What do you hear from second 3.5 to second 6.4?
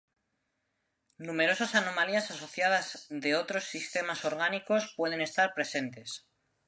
sistemas orgánicos pueden estar presentes.